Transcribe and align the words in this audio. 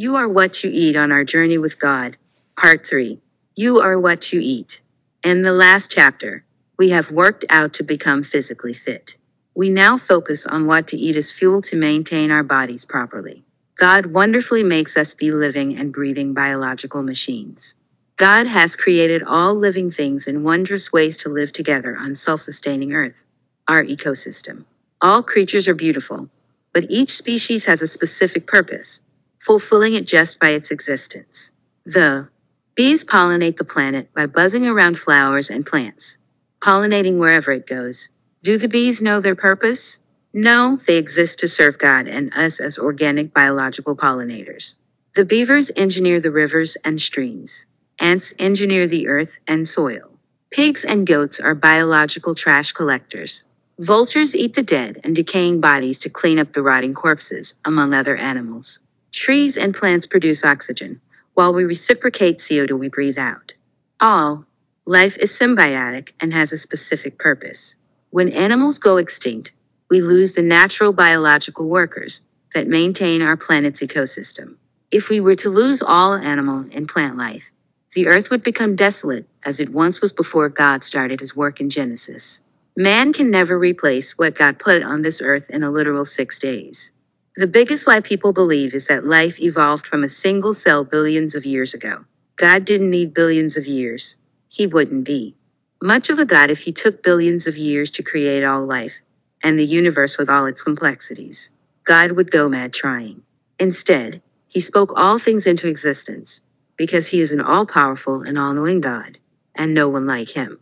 You 0.00 0.14
are 0.14 0.28
what 0.28 0.62
you 0.62 0.70
eat 0.72 0.96
on 0.96 1.10
our 1.10 1.24
journey 1.24 1.58
with 1.58 1.80
God. 1.80 2.18
Part 2.56 2.86
3. 2.86 3.20
You 3.56 3.80
are 3.80 3.98
what 3.98 4.32
you 4.32 4.38
eat. 4.40 4.80
In 5.24 5.42
the 5.42 5.50
last 5.50 5.90
chapter, 5.90 6.44
we 6.78 6.90
have 6.90 7.10
worked 7.10 7.44
out 7.50 7.72
to 7.72 7.82
become 7.82 8.22
physically 8.22 8.74
fit. 8.74 9.16
We 9.56 9.70
now 9.70 9.98
focus 9.98 10.46
on 10.46 10.66
what 10.66 10.86
to 10.88 10.96
eat 10.96 11.16
as 11.16 11.32
fuel 11.32 11.62
to 11.62 11.74
maintain 11.74 12.30
our 12.30 12.44
bodies 12.44 12.84
properly. 12.84 13.42
God 13.76 14.06
wonderfully 14.06 14.62
makes 14.62 14.96
us 14.96 15.14
be 15.14 15.32
living 15.32 15.76
and 15.76 15.92
breathing 15.92 16.32
biological 16.32 17.02
machines. 17.02 17.74
God 18.16 18.46
has 18.46 18.76
created 18.76 19.24
all 19.24 19.56
living 19.56 19.90
things 19.90 20.28
in 20.28 20.44
wondrous 20.44 20.92
ways 20.92 21.18
to 21.24 21.28
live 21.28 21.52
together 21.52 21.96
on 21.98 22.14
self 22.14 22.42
sustaining 22.42 22.92
Earth, 22.92 23.24
our 23.66 23.82
ecosystem. 23.82 24.64
All 25.02 25.24
creatures 25.24 25.66
are 25.66 25.74
beautiful, 25.74 26.28
but 26.72 26.88
each 26.88 27.10
species 27.10 27.64
has 27.64 27.82
a 27.82 27.88
specific 27.88 28.46
purpose, 28.46 29.00
fulfilling 29.48 29.94
it 29.94 30.06
just 30.06 30.38
by 30.38 30.50
its 30.50 30.70
existence. 30.70 31.52
The 31.86 32.28
bees 32.74 33.02
pollinate 33.02 33.56
the 33.56 33.64
planet 33.64 34.12
by 34.12 34.26
buzzing 34.26 34.66
around 34.66 34.98
flowers 34.98 35.48
and 35.48 35.64
plants, 35.64 36.18
pollinating 36.60 37.16
wherever 37.16 37.50
it 37.52 37.66
goes. 37.66 38.10
Do 38.42 38.58
the 38.58 38.68
bees 38.68 39.00
know 39.00 39.20
their 39.20 39.34
purpose? 39.34 40.00
No, 40.34 40.78
they 40.86 40.98
exist 40.98 41.38
to 41.38 41.48
serve 41.48 41.78
God 41.78 42.06
and 42.06 42.30
us 42.34 42.60
as 42.60 42.78
organic 42.78 43.32
biological 43.32 43.96
pollinators. 43.96 44.74
The 45.16 45.24
beavers 45.24 45.70
engineer 45.74 46.20
the 46.20 46.30
rivers 46.30 46.76
and 46.84 47.00
streams. 47.00 47.64
Ants 47.98 48.34
engineer 48.38 48.86
the 48.86 49.08
earth 49.08 49.38
and 49.46 49.66
soil. 49.66 50.10
Pigs 50.50 50.84
and 50.84 51.06
goats 51.06 51.40
are 51.40 51.54
biological 51.54 52.34
trash 52.34 52.72
collectors. 52.72 53.44
Vultures 53.78 54.36
eat 54.36 54.54
the 54.54 54.62
dead 54.62 55.00
and 55.02 55.16
decaying 55.16 55.62
bodies 55.62 55.98
to 56.00 56.10
clean 56.10 56.38
up 56.38 56.52
the 56.52 56.62
rotting 56.62 56.92
corpses, 56.92 57.54
among 57.64 57.94
other 57.94 58.14
animals. 58.14 58.80
Trees 59.12 59.56
and 59.56 59.74
plants 59.74 60.06
produce 60.06 60.44
oxygen, 60.44 61.00
while 61.34 61.52
we 61.52 61.64
reciprocate 61.64 62.38
CO2 62.38 62.78
we 62.78 62.88
breathe 62.88 63.18
out. 63.18 63.52
All 64.00 64.44
life 64.84 65.16
is 65.18 65.32
symbiotic 65.32 66.10
and 66.20 66.32
has 66.32 66.52
a 66.52 66.58
specific 66.58 67.18
purpose. 67.18 67.76
When 68.10 68.28
animals 68.28 68.78
go 68.78 68.96
extinct, 68.96 69.52
we 69.90 70.02
lose 70.02 70.32
the 70.32 70.42
natural 70.42 70.92
biological 70.92 71.68
workers 71.68 72.22
that 72.54 72.68
maintain 72.68 73.22
our 73.22 73.36
planet's 73.36 73.80
ecosystem. 73.80 74.56
If 74.90 75.08
we 75.08 75.20
were 75.20 75.36
to 75.36 75.50
lose 75.50 75.82
all 75.82 76.14
animal 76.14 76.66
and 76.72 76.88
plant 76.88 77.16
life, 77.16 77.50
the 77.94 78.06
earth 78.06 78.30
would 78.30 78.42
become 78.42 78.76
desolate 78.76 79.26
as 79.44 79.58
it 79.58 79.70
once 79.70 80.00
was 80.00 80.12
before 80.12 80.48
God 80.48 80.84
started 80.84 81.20
his 81.20 81.34
work 81.34 81.60
in 81.60 81.70
Genesis. 81.70 82.40
Man 82.76 83.12
can 83.12 83.30
never 83.30 83.58
replace 83.58 84.18
what 84.18 84.36
God 84.36 84.58
put 84.58 84.82
on 84.82 85.02
this 85.02 85.20
earth 85.20 85.48
in 85.48 85.62
a 85.62 85.70
literal 85.70 86.04
six 86.04 86.38
days. 86.38 86.90
The 87.38 87.46
biggest 87.46 87.86
lie 87.86 88.00
people 88.00 88.32
believe 88.32 88.74
is 88.74 88.86
that 88.86 89.06
life 89.06 89.38
evolved 89.38 89.86
from 89.86 90.02
a 90.02 90.08
single 90.08 90.52
cell 90.52 90.82
billions 90.82 91.36
of 91.36 91.46
years 91.46 91.72
ago. 91.72 92.04
God 92.34 92.64
didn't 92.64 92.90
need 92.90 93.14
billions 93.14 93.56
of 93.56 93.64
years. 93.64 94.16
He 94.48 94.66
wouldn't 94.66 95.04
be 95.04 95.36
much 95.80 96.10
of 96.10 96.18
a 96.18 96.24
God 96.24 96.50
if 96.50 96.62
he 96.62 96.72
took 96.72 97.00
billions 97.00 97.46
of 97.46 97.56
years 97.56 97.92
to 97.92 98.02
create 98.02 98.42
all 98.42 98.66
life 98.66 98.94
and 99.40 99.56
the 99.56 99.64
universe 99.64 100.18
with 100.18 100.28
all 100.28 100.46
its 100.46 100.62
complexities. 100.62 101.50
God 101.84 102.10
would 102.10 102.32
go 102.32 102.48
mad 102.48 102.72
trying. 102.72 103.22
Instead, 103.60 104.20
he 104.48 104.58
spoke 104.58 104.92
all 104.96 105.20
things 105.20 105.46
into 105.46 105.68
existence 105.68 106.40
because 106.76 107.06
he 107.06 107.20
is 107.20 107.30
an 107.30 107.40
all 107.40 107.66
powerful 107.66 108.20
and 108.22 108.36
all 108.36 108.52
knowing 108.52 108.80
God, 108.80 109.18
and 109.54 109.72
no 109.72 109.88
one 109.88 110.08
like 110.08 110.30
him. 110.30 110.58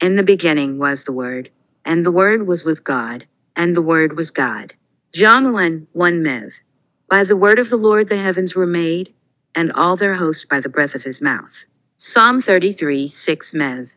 In 0.00 0.14
the 0.14 0.22
beginning 0.22 0.78
was 0.78 1.02
the 1.02 1.12
Word, 1.12 1.50
and 1.84 2.06
the 2.06 2.12
Word 2.12 2.46
was 2.46 2.62
with 2.62 2.84
God, 2.84 3.26
and 3.56 3.76
the 3.76 3.82
Word 3.82 4.16
was 4.16 4.30
God. 4.30 4.74
John 5.12 5.52
1 5.52 5.88
1 5.92 6.22
Mev. 6.22 6.52
By 7.08 7.24
the 7.24 7.36
word 7.36 7.58
of 7.58 7.68
the 7.68 7.76
Lord 7.76 8.08
the 8.08 8.22
heavens 8.22 8.54
were 8.54 8.64
made, 8.64 9.12
and 9.56 9.72
all 9.72 9.96
their 9.96 10.14
host 10.14 10.48
by 10.48 10.60
the 10.60 10.68
breath 10.68 10.94
of 10.94 11.02
his 11.02 11.20
mouth. 11.20 11.64
Psalm 11.98 12.40
33 12.40 13.08
6 13.08 13.50
Mev. 13.50 13.90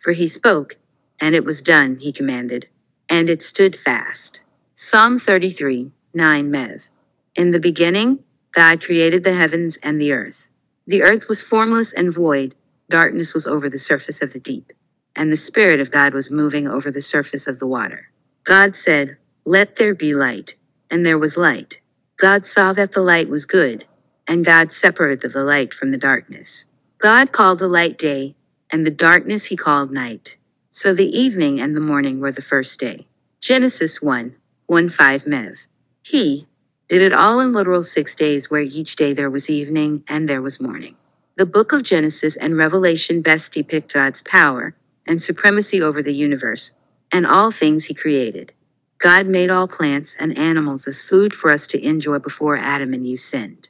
For 0.00 0.12
he 0.12 0.26
spoke, 0.26 0.76
and 1.20 1.36
it 1.36 1.44
was 1.44 1.62
done, 1.62 1.98
he 2.00 2.10
commanded, 2.10 2.66
and 3.08 3.30
it 3.30 3.44
stood 3.44 3.78
fast. 3.78 4.40
Psalm 4.74 5.20
33, 5.20 5.92
9 6.12 6.50
Mev. 6.50 6.88
In 7.36 7.52
the 7.52 7.60
beginning, 7.60 8.24
God 8.50 8.82
created 8.82 9.22
the 9.22 9.34
heavens 9.34 9.78
and 9.84 10.00
the 10.00 10.10
earth. 10.10 10.48
The 10.84 11.04
earth 11.04 11.28
was 11.28 11.42
formless 11.42 11.92
and 11.92 12.12
void, 12.12 12.56
darkness 12.90 13.34
was 13.34 13.46
over 13.46 13.68
the 13.68 13.78
surface 13.78 14.20
of 14.20 14.32
the 14.32 14.40
deep, 14.40 14.72
and 15.14 15.30
the 15.30 15.36
Spirit 15.36 15.78
of 15.78 15.92
God 15.92 16.12
was 16.12 16.28
moving 16.28 16.66
over 16.66 16.90
the 16.90 17.00
surface 17.00 17.46
of 17.46 17.60
the 17.60 17.68
water. 17.68 18.10
God 18.42 18.74
said, 18.74 19.16
Let 19.48 19.76
there 19.76 19.94
be 19.94 20.12
light, 20.12 20.56
and 20.90 21.06
there 21.06 21.16
was 21.16 21.36
light. 21.36 21.80
God 22.16 22.46
saw 22.46 22.72
that 22.72 22.94
the 22.94 23.00
light 23.00 23.28
was 23.28 23.44
good, 23.44 23.84
and 24.26 24.44
God 24.44 24.72
separated 24.72 25.32
the 25.32 25.44
light 25.44 25.72
from 25.72 25.92
the 25.92 25.98
darkness. 25.98 26.64
God 26.98 27.30
called 27.30 27.60
the 27.60 27.68
light 27.68 27.96
day, 27.96 28.34
and 28.72 28.84
the 28.84 28.90
darkness 28.90 29.44
he 29.44 29.56
called 29.56 29.92
night. 29.92 30.36
So 30.72 30.92
the 30.92 31.16
evening 31.16 31.60
and 31.60 31.76
the 31.76 31.80
morning 31.80 32.18
were 32.18 32.32
the 32.32 32.42
first 32.42 32.80
day. 32.80 33.06
Genesis 33.40 34.02
1 34.02 34.34
1 34.66 34.88
5 34.88 35.24
Mev. 35.26 35.58
He 36.02 36.48
did 36.88 37.00
it 37.00 37.12
all 37.12 37.38
in 37.38 37.52
literal 37.52 37.84
six 37.84 38.16
days, 38.16 38.50
where 38.50 38.62
each 38.62 38.96
day 38.96 39.12
there 39.12 39.30
was 39.30 39.48
evening 39.48 40.02
and 40.08 40.28
there 40.28 40.42
was 40.42 40.60
morning. 40.60 40.96
The 41.36 41.46
book 41.46 41.70
of 41.70 41.84
Genesis 41.84 42.34
and 42.34 42.56
Revelation 42.56 43.22
best 43.22 43.52
depict 43.52 43.94
God's 43.94 44.22
power 44.22 44.74
and 45.06 45.22
supremacy 45.22 45.80
over 45.80 46.02
the 46.02 46.16
universe 46.16 46.72
and 47.12 47.24
all 47.24 47.52
things 47.52 47.84
he 47.84 47.94
created. 47.94 48.50
God 48.98 49.26
made 49.26 49.50
all 49.50 49.68
plants 49.68 50.16
and 50.18 50.36
animals 50.38 50.86
as 50.86 51.02
food 51.02 51.34
for 51.34 51.52
us 51.52 51.66
to 51.68 51.84
enjoy 51.84 52.18
before 52.18 52.56
Adam 52.56 52.94
and 52.94 53.04
Eve 53.04 53.20
sinned. 53.20 53.68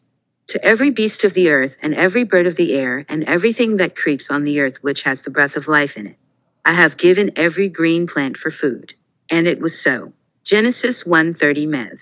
To 0.48 0.64
every 0.64 0.90
beast 0.90 1.24
of 1.24 1.34
the 1.34 1.50
earth, 1.50 1.76
and 1.82 1.92
every 1.94 2.22
bird 2.22 2.46
of 2.46 2.54
the 2.54 2.74
air, 2.74 3.04
and 3.08 3.24
everything 3.24 3.76
that 3.76 3.96
creeps 3.96 4.30
on 4.30 4.44
the 4.44 4.60
earth 4.60 4.82
which 4.82 5.02
has 5.02 5.22
the 5.22 5.30
breath 5.30 5.56
of 5.56 5.66
life 5.66 5.96
in 5.96 6.06
it, 6.06 6.16
I 6.64 6.74
have 6.74 6.96
given 6.96 7.32
every 7.34 7.68
green 7.68 8.06
plant 8.06 8.36
for 8.36 8.52
food. 8.52 8.94
And 9.28 9.48
it 9.48 9.60
was 9.60 9.80
so. 9.80 10.12
Genesis 10.44 11.02
1:30 11.02 11.66
Mev. 11.66 11.98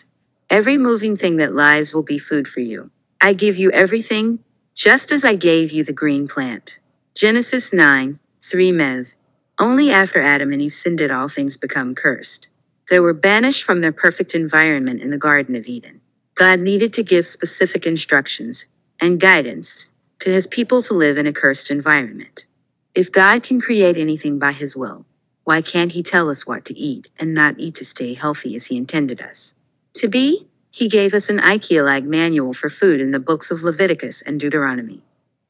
Every 0.51 0.77
moving 0.77 1.17
thing 1.17 1.37
that 1.37 1.55
lives 1.55 1.95
will 1.95 2.03
be 2.03 2.19
food 2.19 2.47
for 2.47 2.61
you. 2.61 2.91
I 3.23 3.33
give 3.33 3.57
you 3.57 3.71
everything, 3.71 4.41
just 4.75 5.11
as 5.11 5.25
I 5.25 5.35
gave 5.35 5.73
you 5.73 5.83
the 5.83 5.95
green 5.95 6.29
plant. 6.29 6.79
Genesis 7.15 7.73
9, 7.73 8.19
3 8.43 8.73
Mev. 8.73 9.13
Only 9.59 9.91
after 9.91 10.21
Adam 10.21 10.53
and 10.53 10.61
Eve 10.61 10.75
sinned 10.75 10.99
did 10.99 11.11
all 11.11 11.29
things 11.29 11.57
become 11.57 11.95
cursed. 11.95 12.49
They 12.91 13.01
were 13.01 13.15
banished 13.15 13.63
from 13.63 13.81
their 13.81 13.93
perfect 13.93 14.35
environment 14.35 15.01
in 15.01 15.11
the 15.11 15.19
Garden 15.19 15.57
of 15.57 15.67
Eden. 15.67 16.01
God 16.35 16.61
needed 16.61 16.93
to 16.95 17.03
give 17.03 17.27
specific 17.27 17.87
instructions 17.87 18.67
and 19.01 19.21
guidance 19.21 19.87
to 20.21 20.31
his 20.31 20.47
people 20.47 20.83
to 20.83 20.95
live 20.95 21.17
in 21.17 21.27
a 21.27 21.33
cursed 21.33 21.71
environment. 21.71 22.47
If 22.95 23.11
God 23.11 23.43
can 23.43 23.61
create 23.61 23.97
anything 23.97 24.39
by 24.39 24.53
his 24.53 24.77
will, 24.77 25.07
why 25.45 25.63
can't 25.63 25.93
he 25.93 26.03
tell 26.03 26.31
us 26.31 26.47
what 26.47 26.65
to 26.67 26.79
eat 26.79 27.09
and 27.19 27.35
not 27.35 27.57
eat 27.59 27.75
to 27.77 27.85
stay 27.85 28.15
healthy 28.15 28.57
as 28.57 28.67
he 28.67 28.77
intended 28.77 29.21
us? 29.21 29.55
To 29.95 30.09
be, 30.09 30.47
he 30.71 30.89
gave 30.89 31.15
us 31.15 31.29
an 31.29 31.39
IKEA-like 31.39 32.05
manual 32.05 32.53
for 32.53 32.69
food 32.69 33.01
in 33.01 33.13
the 33.13 33.21
books 33.21 33.51
of 33.51 33.63
Leviticus 33.63 34.23
and 34.23 34.41
Deuteronomy. 34.41 35.03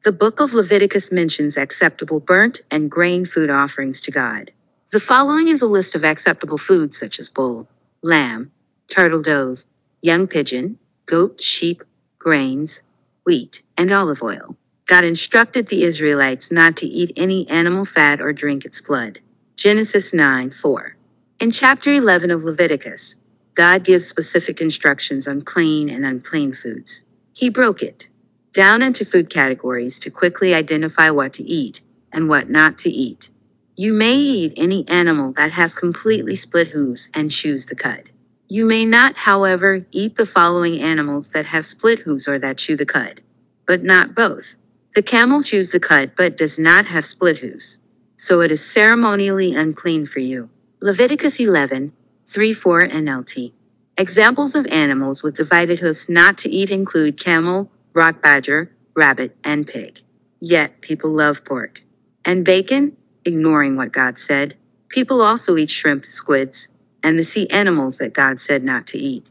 The 0.05 0.13
book 0.13 0.41
of 0.41 0.53
Leviticus 0.53 1.11
mentions 1.11 1.57
acceptable 1.57 2.21
burnt 2.21 2.61
and 2.71 2.91
grain 2.91 3.25
food 3.25 3.51
offerings 3.51 4.01
to 4.03 4.11
God. 4.11 4.51
The 4.95 5.01
following 5.01 5.49
is 5.49 5.61
a 5.61 5.67
list 5.67 5.97
of 5.97 6.05
acceptable 6.05 6.57
foods 6.57 6.97
such 6.97 7.19
as 7.19 7.29
bull, 7.29 7.67
lamb, 8.01 8.53
turtle 8.89 9.21
dove, 9.21 9.65
young 10.01 10.29
pigeon, 10.29 10.79
goat, 11.05 11.43
sheep, 11.43 11.83
grains, 12.17 12.81
wheat, 13.27 13.65
and 13.77 13.91
olive 13.91 14.23
oil. 14.23 14.57
God 14.87 15.03
instructed 15.03 15.67
the 15.67 15.83
Israelites 15.83 16.53
not 16.53 16.77
to 16.77 16.87
eat 16.87 17.13
any 17.17 17.45
animal 17.49 17.85
fat 17.85 18.21
or 18.21 18.33
drink 18.33 18.65
its 18.65 18.81
blood. 18.81 19.19
Genesis 19.57 20.15
9 20.15 20.53
4. 20.53 20.97
In 21.41 21.51
chapter 21.51 21.93
11 21.93 22.31
of 22.31 22.45
Leviticus, 22.45 23.17
God 23.57 23.83
gives 23.83 24.07
specific 24.07 24.61
instructions 24.61 25.27
on 25.27 25.43
clean 25.43 25.91
and 25.91 26.07
unclean 26.07 26.55
foods. 26.55 27.03
He 27.33 27.49
broke 27.49 27.83
it 27.83 28.07
down 28.53 28.81
into 28.81 29.05
food 29.05 29.29
categories 29.29 29.99
to 29.99 30.11
quickly 30.11 30.55
identify 30.55 31.11
what 31.11 31.33
to 31.33 31.43
eat 31.43 31.81
and 32.13 32.29
what 32.29 32.49
not 32.49 32.79
to 32.79 32.91
eat. 32.91 33.29
You 33.77 33.93
may 33.93 34.15
eat 34.15 34.53
any 34.57 34.87
animal 34.87 35.33
that 35.33 35.51
has 35.53 35.75
completely 35.75 36.37
split 36.37 36.69
hooves 36.69 37.09
and 37.13 37.29
chews 37.29 37.67
the 37.67 37.75
cud. 37.75 38.11
You 38.49 38.67
may 38.67 38.87
not, 38.87 39.17
however, 39.17 39.85
eat 39.91 40.17
the 40.17 40.27
following 40.27 40.81
animals 40.81 41.31
that 41.31 41.47
have 41.47 41.67
split 41.67 42.01
hooves 42.01 42.29
or 42.29 42.39
that 42.39 42.59
chew 42.59 42.77
the 42.77 42.87
cud, 42.87 43.21
but 43.67 43.83
not 43.83 44.15
both. 44.15 44.55
The 44.95 45.03
camel 45.03 45.43
chews 45.43 45.71
the 45.71 45.81
cud 45.81 46.13
but 46.17 46.39
does 46.39 46.57
not 46.57 46.87
have 46.87 47.05
split 47.05 47.39
hooves, 47.39 47.81
so 48.17 48.43
it 48.43 48.53
is 48.53 48.65
ceremonially 48.65 49.57
unclean 49.57 50.07
for 50.07 50.21
you. 50.21 50.51
Leviticus 50.81 51.41
11, 51.41 51.93
3 52.29 52.55
4 52.55 52.83
NLT. 52.83 53.55
Examples 53.99 54.55
of 54.55 54.67
animals 54.67 55.25
with 55.25 55.37
divided 55.37 55.81
hooves 55.81 56.09
not 56.09 56.39
to 56.39 56.49
eat 56.49 56.71
include 56.71 57.19
camel, 57.19 57.73
rock 57.93 58.23
badger, 58.23 58.71
rabbit, 58.95 59.37
and 59.43 59.67
pig. 59.67 59.99
Yet 60.41 60.81
people 60.81 61.11
love 61.11 61.45
pork. 61.45 61.81
And 62.25 62.45
bacon, 62.45 62.97
ignoring 63.25 63.77
what 63.77 63.93
God 63.93 64.19
said. 64.19 64.57
People 64.89 65.23
also 65.23 65.57
eat 65.57 65.71
shrimp, 65.71 66.07
squids, 66.07 66.69
and 67.03 67.19
the 67.19 67.25
sea 67.25 67.49
animals 67.51 67.99
that 67.99 68.13
God 68.13 68.41
said 68.41 68.65
not 68.65 68.87
to 68.89 68.99
eat. 68.99 69.27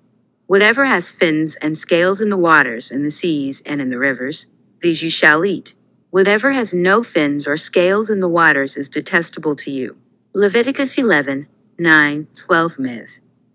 Whatever 0.47 0.85
has 0.85 1.09
fins 1.09 1.55
and 1.61 1.77
scales 1.77 2.21
in 2.21 2.29
the 2.29 2.37
waters, 2.37 2.91
in 2.91 3.03
the 3.03 3.11
seas, 3.11 3.61
and 3.65 3.81
in 3.81 3.89
the 3.89 3.97
rivers, 3.97 4.47
these 4.81 5.01
you 5.01 5.09
shall 5.09 5.45
eat. 5.45 5.73
Whatever 6.09 6.51
has 6.51 6.73
no 6.73 7.01
fins 7.01 7.47
or 7.47 7.57
scales 7.57 8.09
in 8.09 8.19
the 8.19 8.27
waters 8.27 8.77
is 8.77 8.89
detestable 8.89 9.55
to 9.55 9.71
you. 9.71 9.97
Leviticus 10.33 10.97
11, 10.97 11.47
9, 11.79 12.27
12 12.35 12.75
Mev. 12.77 13.07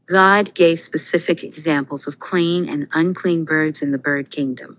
God 0.06 0.54
gave 0.54 0.80
specific 0.80 1.44
examples 1.44 2.06
of 2.06 2.18
clean 2.18 2.68
and 2.68 2.88
unclean 2.92 3.44
birds 3.44 3.82
in 3.82 3.90
the 3.90 3.98
bird 3.98 4.30
kingdom. 4.30 4.78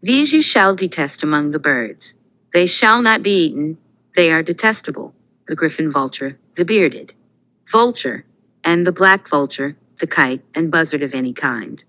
These 0.00 0.32
you 0.32 0.40
shall 0.40 0.74
detest 0.76 1.22
among 1.22 1.50
the 1.50 1.58
birds. 1.58 2.14
They 2.54 2.66
shall 2.66 3.02
not 3.02 3.22
be 3.22 3.46
eaten, 3.46 3.78
they 4.18 4.32
are 4.32 4.42
detestable. 4.42 5.14
The 5.46 5.54
griffin 5.54 5.92
vulture, 5.92 6.40
the 6.56 6.64
bearded 6.64 7.14
vulture, 7.70 8.24
and 8.64 8.84
the 8.84 8.90
black 8.90 9.28
vulture, 9.28 9.76
the 10.00 10.08
kite 10.08 10.42
and 10.56 10.72
buzzard 10.72 11.04
of 11.04 11.14
any 11.14 11.32
kind, 11.32 11.84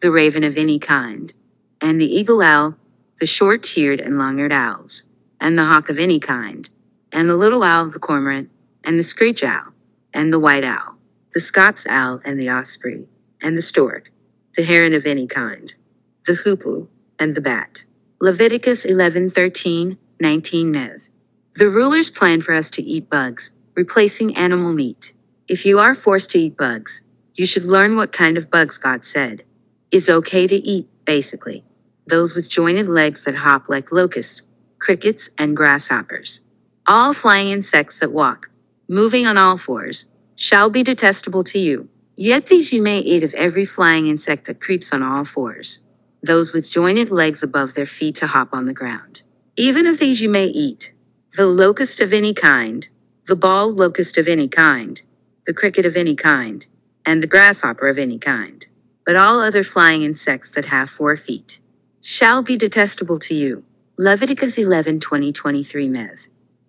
the 0.00 0.10
raven 0.10 0.44
of 0.44 0.56
any 0.56 0.78
kind, 0.78 1.34
and 1.82 2.00
the 2.00 2.06
eagle 2.06 2.40
owl, 2.40 2.76
the 3.20 3.26
short 3.26 3.76
eared 3.76 4.00
and 4.00 4.18
long 4.18 4.38
eared 4.38 4.50
owls, 4.50 5.02
and 5.38 5.58
the 5.58 5.66
hawk 5.66 5.90
of 5.90 5.98
any 5.98 6.18
kind, 6.18 6.70
and 7.12 7.28
the 7.28 7.36
little 7.36 7.62
owl, 7.62 7.90
the 7.90 7.98
cormorant, 7.98 8.48
and 8.82 8.98
the 8.98 9.04
screech 9.04 9.44
owl, 9.44 9.74
and 10.14 10.32
the 10.32 10.38
white 10.38 10.64
owl, 10.64 10.94
the 11.34 11.40
Scops 11.40 11.86
owl, 11.86 12.18
and 12.24 12.40
the 12.40 12.48
osprey, 12.48 13.08
and 13.42 13.58
the 13.58 13.62
stork, 13.62 14.10
the 14.56 14.64
heron 14.64 14.94
of 14.94 15.04
any 15.04 15.26
kind, 15.26 15.74
the 16.26 16.36
hoopoe, 16.36 16.88
and 17.18 17.34
the 17.34 17.42
bat. 17.42 17.84
Leviticus 18.22 18.86
11 18.86 19.28
13, 19.28 19.98
19 20.18 20.72
Mev. 20.72 21.02
The 21.56 21.70
rulers 21.70 22.10
planned 22.10 22.42
for 22.42 22.52
us 22.52 22.68
to 22.72 22.82
eat 22.82 23.08
bugs, 23.08 23.52
replacing 23.76 24.36
animal 24.36 24.72
meat. 24.72 25.12
If 25.46 25.64
you 25.64 25.78
are 25.78 25.94
forced 25.94 26.30
to 26.32 26.38
eat 26.40 26.56
bugs, 26.56 27.02
you 27.36 27.46
should 27.46 27.64
learn 27.64 27.94
what 27.94 28.10
kind 28.10 28.36
of 28.36 28.50
bugs 28.50 28.76
God 28.76 29.04
said 29.04 29.44
is 29.92 30.08
okay 30.08 30.48
to 30.48 30.56
eat, 30.56 30.88
basically. 31.04 31.62
Those 32.08 32.34
with 32.34 32.50
jointed 32.50 32.88
legs 32.88 33.22
that 33.22 33.36
hop 33.36 33.68
like 33.68 33.92
locusts, 33.92 34.42
crickets, 34.80 35.30
and 35.38 35.56
grasshoppers. 35.56 36.40
All 36.88 37.12
flying 37.12 37.50
insects 37.50 38.00
that 38.00 38.10
walk, 38.10 38.50
moving 38.88 39.24
on 39.24 39.38
all 39.38 39.56
fours, 39.56 40.06
shall 40.34 40.70
be 40.70 40.82
detestable 40.82 41.44
to 41.44 41.60
you. 41.60 41.88
Yet 42.16 42.48
these 42.48 42.72
you 42.72 42.82
may 42.82 42.98
eat 42.98 43.22
of 43.22 43.32
every 43.34 43.64
flying 43.64 44.08
insect 44.08 44.46
that 44.46 44.60
creeps 44.60 44.92
on 44.92 45.04
all 45.04 45.24
fours, 45.24 45.78
those 46.20 46.52
with 46.52 46.68
jointed 46.68 47.12
legs 47.12 47.44
above 47.44 47.74
their 47.74 47.86
feet 47.86 48.16
to 48.16 48.26
hop 48.26 48.48
on 48.52 48.66
the 48.66 48.74
ground. 48.74 49.22
Even 49.56 49.86
of 49.86 50.00
these 50.00 50.20
you 50.20 50.28
may 50.28 50.46
eat 50.46 50.90
the 51.36 51.46
locust 51.48 51.98
of 51.98 52.12
any 52.12 52.32
kind, 52.32 52.86
the 53.26 53.34
bald 53.34 53.76
locust 53.76 54.16
of 54.16 54.28
any 54.28 54.46
kind, 54.46 55.02
the 55.48 55.52
cricket 55.52 55.84
of 55.84 55.96
any 55.96 56.14
kind, 56.14 56.64
and 57.04 57.20
the 57.20 57.26
grasshopper 57.26 57.88
of 57.88 57.98
any 57.98 58.18
kind, 58.18 58.68
but 59.04 59.16
all 59.16 59.40
other 59.40 59.64
flying 59.64 60.04
insects 60.04 60.48
that 60.50 60.66
have 60.66 60.88
four 60.88 61.16
feet, 61.16 61.58
shall 62.00 62.40
be 62.40 62.56
detestable 62.56 63.18
to 63.18 63.34
you. 63.34 63.64
Leviticus 63.98 64.56
11 64.56 65.00
20 65.00 65.32
23 65.32 65.88
Mev. 65.88 66.18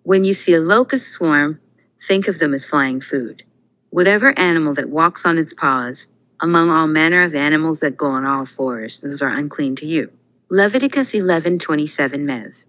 When 0.02 0.24
you 0.24 0.34
see 0.34 0.54
a 0.54 0.60
locust 0.60 1.12
swarm, 1.12 1.60
think 2.04 2.26
of 2.26 2.40
them 2.40 2.52
as 2.52 2.64
flying 2.64 3.00
food. 3.00 3.44
Whatever 3.90 4.36
animal 4.36 4.74
that 4.74 4.90
walks 4.90 5.24
on 5.24 5.38
its 5.38 5.54
paws, 5.54 6.08
among 6.40 6.70
all 6.70 6.88
manner 6.88 7.22
of 7.22 7.36
animals 7.36 7.78
that 7.78 7.96
go 7.96 8.06
on 8.06 8.24
all 8.24 8.44
fours, 8.44 8.98
those 8.98 9.22
are 9.22 9.28
unclean 9.28 9.76
to 9.76 9.86
you. 9.86 10.10
Leviticus 10.50 11.14
11 11.14 11.60
27 11.60 12.26
Mev. 12.26 12.64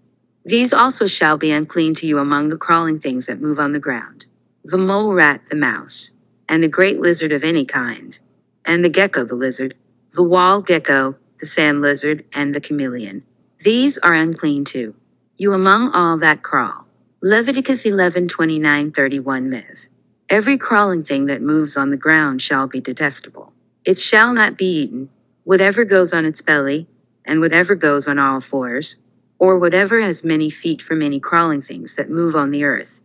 These 0.48 0.72
also 0.72 1.06
shall 1.06 1.36
be 1.36 1.50
unclean 1.50 1.94
to 1.96 2.06
you 2.06 2.18
among 2.18 2.48
the 2.48 2.56
crawling 2.56 3.00
things 3.00 3.26
that 3.26 3.38
move 3.38 3.58
on 3.58 3.72
the 3.72 3.78
ground 3.78 4.24
the 4.64 4.78
mole 4.78 5.12
rat, 5.12 5.42
the 5.50 5.56
mouse, 5.56 6.10
and 6.48 6.62
the 6.62 6.68
great 6.68 6.98
lizard 7.00 7.32
of 7.32 7.44
any 7.44 7.66
kind, 7.66 8.18
and 8.64 8.82
the 8.82 8.88
gecko, 8.88 9.24
the 9.24 9.34
lizard, 9.34 9.74
the 10.12 10.22
wall 10.22 10.62
gecko, 10.62 11.16
the 11.38 11.46
sand 11.46 11.82
lizard, 11.82 12.24
and 12.32 12.54
the 12.54 12.62
chameleon. 12.62 13.24
These 13.60 13.98
are 13.98 14.14
unclean 14.14 14.64
too. 14.64 14.94
You 15.36 15.52
among 15.52 15.92
all 15.92 16.16
that 16.18 16.42
crawl. 16.42 16.86
Leviticus 17.22 17.84
11 17.84 18.28
29 18.28 18.90
31 18.92 19.50
Mev. 19.50 19.86
Every 20.30 20.56
crawling 20.56 21.04
thing 21.04 21.26
that 21.26 21.42
moves 21.42 21.76
on 21.76 21.90
the 21.90 21.98
ground 21.98 22.40
shall 22.40 22.66
be 22.66 22.80
detestable. 22.80 23.52
It 23.84 23.98
shall 23.98 24.32
not 24.32 24.56
be 24.56 24.64
eaten, 24.64 25.10
whatever 25.44 25.84
goes 25.84 26.14
on 26.14 26.24
its 26.24 26.40
belly, 26.40 26.88
and 27.24 27.40
whatever 27.40 27.74
goes 27.74 28.08
on 28.08 28.18
all 28.18 28.40
fours, 28.40 28.96
or 29.38 29.58
whatever 29.58 30.00
has 30.00 30.24
many 30.24 30.50
feet 30.50 30.82
from 30.82 31.02
any 31.02 31.20
crawling 31.20 31.62
things 31.62 31.94
that 31.94 32.10
move 32.10 32.34
on 32.34 32.50
the 32.50 32.64
earth 32.64 32.98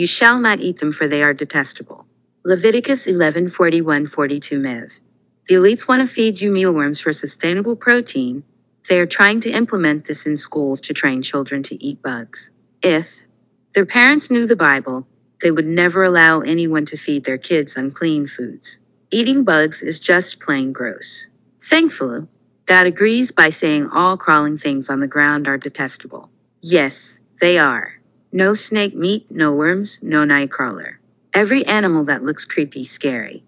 you 0.00 0.06
shall 0.06 0.40
not 0.40 0.60
eat 0.60 0.78
them, 0.78 0.92
for 0.92 1.06
they 1.06 1.22
are 1.22 1.34
detestable. 1.34 2.06
Leviticus 2.44 3.06
11 3.06 3.50
41 3.50 4.06
42 4.06 4.58
Mev. 4.58 4.92
The 5.46 5.56
elites 5.56 5.86
want 5.88 6.00
to 6.00 6.12
feed 6.12 6.40
you 6.40 6.50
mealworms 6.50 7.00
for 7.00 7.12
sustainable 7.12 7.76
protein. 7.76 8.44
They 8.88 8.98
are 8.98 9.06
trying 9.06 9.40
to 9.42 9.50
implement 9.50 10.06
this 10.06 10.26
in 10.26 10.38
schools 10.38 10.80
to 10.82 10.94
train 10.94 11.22
children 11.22 11.62
to 11.64 11.84
eat 11.84 12.02
bugs. 12.02 12.50
If 12.82 13.22
their 13.74 13.84
parents 13.84 14.30
knew 14.30 14.46
the 14.46 14.56
Bible, 14.56 15.06
they 15.42 15.50
would 15.50 15.66
never 15.66 16.02
allow 16.02 16.40
anyone 16.40 16.86
to 16.86 16.96
feed 16.96 17.26
their 17.26 17.38
kids 17.38 17.76
unclean 17.76 18.26
foods. 18.26 18.78
Eating 19.10 19.44
bugs 19.44 19.82
is 19.82 20.00
just 20.00 20.40
plain 20.40 20.72
gross. 20.72 21.26
Thankfully, 21.62 22.26
God 22.70 22.86
agrees 22.86 23.32
by 23.32 23.50
saying 23.50 23.88
all 23.92 24.16
crawling 24.16 24.56
things 24.56 24.88
on 24.88 25.00
the 25.00 25.08
ground 25.08 25.48
are 25.48 25.58
detestable. 25.58 26.30
Yes, 26.60 27.18
they 27.40 27.58
are. 27.58 27.94
No 28.30 28.54
snake 28.54 28.94
meat, 28.94 29.26
no 29.28 29.52
worms, 29.52 29.98
no 30.04 30.24
night 30.24 30.52
crawler. 30.52 31.00
Every 31.34 31.66
animal 31.66 32.04
that 32.04 32.22
looks 32.22 32.44
creepy, 32.44 32.84
scary, 32.84 33.42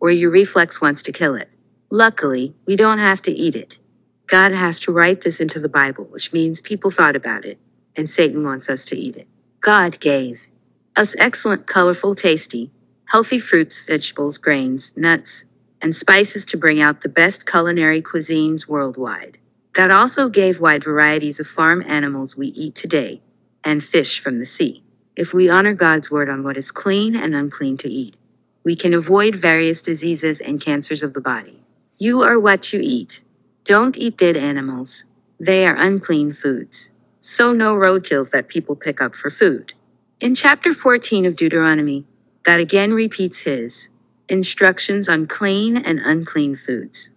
or 0.00 0.10
your 0.10 0.30
reflex 0.30 0.80
wants 0.80 1.04
to 1.04 1.12
kill 1.12 1.36
it. 1.36 1.50
Luckily, 1.88 2.56
we 2.66 2.74
don't 2.74 2.98
have 2.98 3.22
to 3.22 3.30
eat 3.30 3.54
it. 3.54 3.78
God 4.26 4.50
has 4.50 4.80
to 4.80 4.92
write 4.92 5.20
this 5.20 5.38
into 5.38 5.60
the 5.60 5.68
Bible, 5.68 6.08
which 6.10 6.32
means 6.32 6.60
people 6.60 6.90
thought 6.90 7.14
about 7.14 7.44
it, 7.44 7.60
and 7.94 8.10
Satan 8.10 8.42
wants 8.42 8.68
us 8.68 8.84
to 8.86 8.96
eat 8.96 9.14
it. 9.14 9.28
God 9.60 10.00
gave 10.00 10.48
us 10.96 11.14
excellent, 11.20 11.68
colorful, 11.68 12.16
tasty, 12.16 12.72
healthy 13.04 13.38
fruits, 13.38 13.80
vegetables, 13.86 14.36
grains, 14.36 14.90
nuts, 14.96 15.44
and 15.84 15.94
spices 15.94 16.46
to 16.46 16.56
bring 16.56 16.80
out 16.80 17.02
the 17.02 17.10
best 17.10 17.44
culinary 17.44 18.00
cuisines 18.00 18.66
worldwide. 18.66 19.36
God 19.74 19.90
also 19.90 20.30
gave 20.30 20.58
wide 20.58 20.82
varieties 20.82 21.38
of 21.38 21.46
farm 21.46 21.84
animals 21.86 22.38
we 22.38 22.46
eat 22.46 22.74
today, 22.74 23.20
and 23.62 23.84
fish 23.84 24.18
from 24.18 24.38
the 24.38 24.46
sea. 24.46 24.82
If 25.14 25.34
we 25.34 25.50
honor 25.50 25.74
God's 25.74 26.10
word 26.10 26.30
on 26.30 26.42
what 26.42 26.56
is 26.56 26.70
clean 26.70 27.14
and 27.14 27.34
unclean 27.34 27.76
to 27.76 27.88
eat, 27.90 28.16
we 28.64 28.74
can 28.74 28.94
avoid 28.94 29.36
various 29.36 29.82
diseases 29.82 30.40
and 30.40 30.58
cancers 30.58 31.02
of 31.02 31.12
the 31.12 31.20
body. 31.20 31.62
You 31.98 32.22
are 32.22 32.40
what 32.40 32.72
you 32.72 32.80
eat. 32.82 33.20
Don't 33.66 33.94
eat 33.98 34.16
dead 34.16 34.38
animals. 34.38 35.04
They 35.38 35.66
are 35.66 35.76
unclean 35.76 36.32
foods. 36.32 36.92
So 37.20 37.52
no 37.52 37.74
roadkills 37.74 38.30
that 38.30 38.48
people 38.48 38.74
pick 38.74 39.02
up 39.02 39.14
for 39.14 39.28
food. 39.28 39.74
In 40.18 40.34
chapter 40.34 40.72
14 40.72 41.26
of 41.26 41.36
Deuteronomy, 41.36 42.06
God 42.42 42.58
again 42.58 42.94
repeats 42.94 43.40
his 43.40 43.88
instructions 44.28 45.08
on 45.08 45.26
clean 45.26 45.76
and 45.76 45.98
unclean 46.00 46.56
foods. 46.56 47.10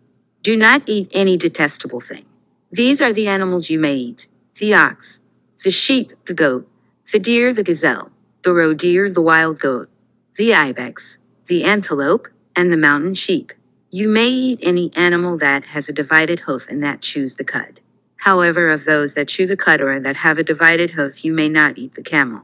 Do 0.43 0.55
not 0.55 0.83
eat 0.85 1.09
any 1.13 1.37
detestable 1.37 2.01
thing. 2.01 2.25
These 2.71 3.01
are 3.01 3.13
the 3.13 3.27
animals 3.27 3.69
you 3.69 3.79
may 3.79 3.95
eat 3.95 4.27
the 4.59 4.73
ox, 4.73 5.19
the 5.63 5.69
sheep, 5.69 6.13
the 6.25 6.33
goat, 6.33 6.67
the 7.11 7.19
deer, 7.19 7.53
the 7.53 7.63
gazelle, 7.63 8.11
the 8.43 8.53
roe 8.53 8.73
deer, 8.73 9.09
the 9.09 9.21
wild 9.21 9.59
goat, 9.59 9.87
the 10.35 10.53
ibex, 10.53 11.19
the 11.45 11.63
antelope, 11.63 12.27
and 12.55 12.73
the 12.73 12.77
mountain 12.77 13.13
sheep. 13.13 13.53
You 13.91 14.09
may 14.09 14.29
eat 14.29 14.59
any 14.61 14.91
animal 14.95 15.37
that 15.37 15.65
has 15.65 15.87
a 15.87 15.93
divided 15.93 16.41
hoof 16.41 16.67
and 16.67 16.83
that 16.83 17.01
chews 17.01 17.35
the 17.35 17.43
cud. 17.43 17.79
However, 18.17 18.69
of 18.69 18.85
those 18.85 19.13
that 19.13 19.27
chew 19.27 19.45
the 19.45 19.55
cud 19.55 19.79
or 19.79 19.99
that 19.99 20.17
have 20.17 20.37
a 20.37 20.43
divided 20.43 20.91
hoof, 20.91 21.23
you 21.23 21.31
may 21.31 21.47
not 21.47 21.77
eat 21.77 21.93
the 21.93 22.03
camel, 22.03 22.41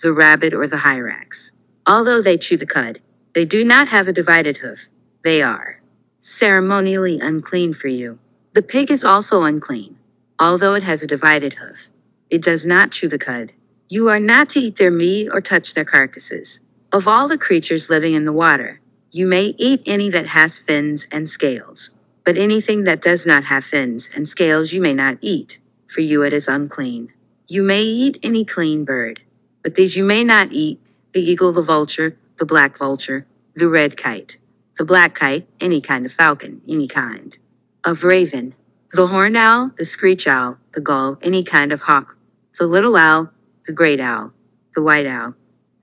the 0.00 0.12
rabbit, 0.12 0.54
or 0.54 0.66
the 0.68 0.78
hyrax. 0.78 1.50
Although 1.86 2.22
they 2.22 2.38
chew 2.38 2.56
the 2.56 2.66
cud, 2.66 3.00
they 3.34 3.44
do 3.44 3.64
not 3.64 3.88
have 3.88 4.06
a 4.06 4.12
divided 4.12 4.58
hoof. 4.58 4.86
They 5.24 5.42
are 5.42 5.80
ceremonially 6.20 7.18
unclean 7.20 7.74
for 7.74 7.88
you. 7.88 8.18
The 8.54 8.62
pig 8.62 8.90
is 8.90 9.04
also 9.04 9.42
unclean, 9.42 9.96
although 10.38 10.74
it 10.74 10.84
has 10.84 11.02
a 11.02 11.06
divided 11.06 11.54
hoof. 11.54 11.88
It 12.30 12.42
does 12.42 12.64
not 12.64 12.92
chew 12.92 13.08
the 13.08 13.18
cud. 13.18 13.52
You 13.88 14.08
are 14.08 14.20
not 14.20 14.48
to 14.50 14.60
eat 14.60 14.76
their 14.76 14.90
meat 14.90 15.28
or 15.30 15.40
touch 15.40 15.74
their 15.74 15.84
carcasses. 15.84 16.60
Of 16.92 17.08
all 17.08 17.26
the 17.26 17.36
creatures 17.36 17.90
living 17.90 18.14
in 18.14 18.24
the 18.24 18.32
water, 18.32 18.80
you 19.10 19.26
may 19.26 19.54
eat 19.58 19.82
any 19.84 20.08
that 20.10 20.28
has 20.28 20.60
fins 20.60 21.06
and 21.10 21.28
scales. 21.28 21.90
But 22.24 22.38
anything 22.38 22.84
that 22.84 23.02
does 23.02 23.26
not 23.26 23.44
have 23.44 23.64
fins 23.64 24.08
and 24.14 24.28
scales 24.28 24.72
you 24.72 24.80
may 24.80 24.94
not 24.94 25.18
eat, 25.20 25.58
for 25.86 26.00
you 26.00 26.22
it 26.22 26.32
is 26.32 26.48
unclean. 26.48 27.12
You 27.48 27.62
may 27.62 27.82
eat 27.82 28.18
any 28.22 28.44
clean 28.44 28.84
bird, 28.84 29.20
but 29.62 29.74
these 29.74 29.96
you 29.96 30.04
may 30.04 30.24
not 30.24 30.52
eat 30.52 30.80
the 31.12 31.20
eagle, 31.20 31.52
the 31.52 31.62
vulture, 31.62 32.16
the 32.38 32.46
black 32.46 32.78
vulture, 32.78 33.26
the 33.54 33.68
red 33.68 33.96
kite, 33.96 34.38
the 34.78 34.84
black 34.84 35.14
kite, 35.14 35.46
any 35.60 35.80
kind 35.80 36.04
of 36.06 36.12
falcon, 36.12 36.60
any 36.68 36.88
kind, 36.88 37.38
of 37.84 38.04
raven, 38.04 38.54
the 38.92 39.06
horned 39.08 39.36
owl, 39.36 39.70
the 39.78 39.84
screech 39.84 40.26
owl, 40.26 40.58
the 40.72 40.80
gull, 40.80 41.18
any 41.22 41.44
kind 41.44 41.72
of 41.72 41.82
hawk, 41.82 42.16
the 42.58 42.66
little 42.66 42.96
owl, 42.96 43.30
the 43.66 43.72
great 43.72 44.00
owl, 44.00 44.32
the 44.74 44.82
white 44.82 45.06
owl, 45.06 45.34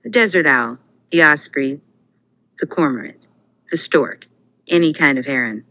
the 0.02 0.10
desert 0.10 0.46
owl, 0.46 0.78
the 1.10 1.22
osprey, 1.22 1.80
the 2.58 2.66
cormorant, 2.66 3.26
the 3.70 3.76
stork, 3.76 4.26
any 4.68 4.92
kind 4.92 5.18
of 5.18 5.26
heron, 5.26 5.64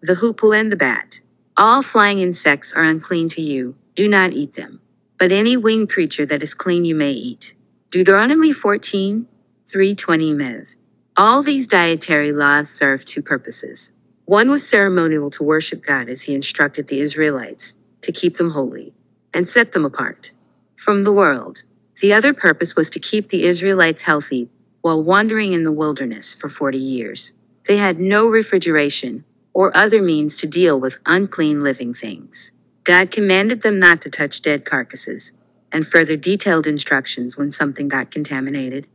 the 0.00 0.16
hoopoe 0.16 0.52
and 0.52 0.70
the 0.70 0.76
bat. 0.76 1.20
All 1.56 1.82
flying 1.82 2.20
insects 2.20 2.72
are 2.72 2.84
unclean 2.84 3.28
to 3.30 3.42
you, 3.42 3.76
do 3.96 4.08
not 4.08 4.32
eat 4.32 4.54
them. 4.54 4.80
But 5.18 5.32
any 5.32 5.56
winged 5.56 5.90
creature 5.90 6.24
that 6.26 6.42
is 6.42 6.54
clean 6.54 6.84
you 6.84 6.94
may 6.94 7.10
eat. 7.10 7.54
Deuteronomy 7.90 8.52
14, 8.52 9.26
320 9.70 10.32
Mev. 10.32 10.66
All 11.14 11.42
these 11.42 11.66
dietary 11.66 12.32
laws 12.32 12.70
serve 12.70 13.04
two 13.04 13.20
purposes. 13.20 13.92
One 14.24 14.50
was 14.50 14.66
ceremonial 14.66 15.28
to 15.32 15.42
worship 15.42 15.84
God 15.84 16.08
as 16.08 16.22
he 16.22 16.34
instructed 16.34 16.88
the 16.88 17.00
Israelites, 17.00 17.74
to 18.00 18.10
keep 18.10 18.38
them 18.38 18.52
holy, 18.52 18.94
and 19.34 19.46
set 19.46 19.72
them 19.72 19.84
apart 19.84 20.30
from 20.74 21.04
the 21.04 21.12
world. 21.12 21.64
The 22.00 22.14
other 22.14 22.32
purpose 22.32 22.76
was 22.76 22.88
to 22.90 22.98
keep 22.98 23.28
the 23.28 23.44
Israelites 23.44 24.02
healthy 24.02 24.48
while 24.80 25.02
wandering 25.02 25.52
in 25.52 25.64
the 25.64 25.72
wilderness 25.72 26.32
for 26.32 26.48
40 26.48 26.78
years. 26.78 27.32
They 27.66 27.76
had 27.76 28.00
no 28.00 28.26
refrigeration 28.26 29.26
or 29.52 29.76
other 29.76 30.00
means 30.00 30.38
to 30.38 30.46
deal 30.46 30.80
with 30.80 30.96
unclean 31.04 31.62
living 31.62 31.92
things. 31.92 32.52
God 32.84 33.10
commanded 33.10 33.60
them 33.60 33.78
not 33.78 34.00
to 34.00 34.08
touch 34.08 34.40
dead 34.40 34.64
carcasses, 34.64 35.32
and 35.70 35.86
further 35.86 36.16
detailed 36.16 36.66
instructions 36.66 37.36
when 37.36 37.52
something 37.52 37.88
got 37.88 38.10
contaminated. 38.10 38.86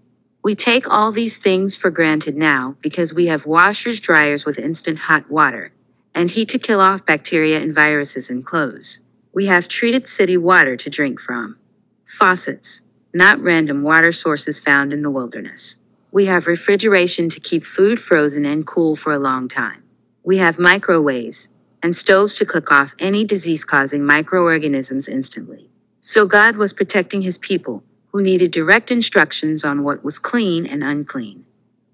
We 0.44 0.56
take 0.56 0.90
all 0.90 1.14
these 1.14 1.38
things 1.38 1.78
for 1.78 1.90
granted 1.90 2.36
now 2.36 2.76
because 2.82 3.14
we 3.14 3.28
have 3.28 3.46
washers, 3.46 4.02
dryers 4.02 4.46
with 4.46 4.60
instant 4.60 5.00
hot 5.00 5.32
water, 5.32 5.72
and 6.14 6.30
heat 6.30 6.50
to 6.50 6.60
kill 6.60 6.82
off 6.82 7.06
bacteria 7.06 7.62
and 7.62 7.74
viruses 7.74 8.30
in 8.30 8.44
clothes. 8.44 9.00
We 9.34 9.46
have 9.46 9.70
treated 9.70 10.06
city 10.06 10.36
water 10.36 10.76
to 10.76 10.90
drink 10.90 11.22
from. 11.22 11.58
Faucets, 12.06 12.82
not 13.14 13.40
random 13.40 13.84
water 13.84 14.12
sources 14.12 14.60
found 14.60 14.92
in 14.92 15.02
the 15.02 15.10
wilderness. 15.10 15.78
We 16.12 16.26
have 16.26 16.46
refrigeration 16.46 17.30
to 17.30 17.40
keep 17.40 17.64
food 17.64 18.02
frozen 18.02 18.46
and 18.46 18.68
cool 18.68 18.98
for 18.98 19.14
a 19.14 19.20
long 19.20 19.48
time. 19.48 19.84
We 20.26 20.40
have 20.40 20.60
microwaves 20.60 21.48
and 21.82 21.96
stoves 21.96 22.36
to 22.36 22.46
cook 22.46 22.70
off 22.70 22.96
any 23.00 23.24
disease 23.24 23.64
causing 23.64 24.06
microorganisms 24.06 25.08
instantly. 25.08 25.70
So 26.02 26.26
God 26.26 26.58
was 26.58 26.74
protecting 26.74 27.22
his 27.22 27.38
people, 27.38 27.82
who 28.14 28.22
needed 28.22 28.52
direct 28.52 28.92
instructions 28.92 29.66
on 29.66 29.84
what 29.84 30.04
was 30.04 30.20
clean 30.20 30.68
and 30.68 30.84
unclean. 30.84 31.44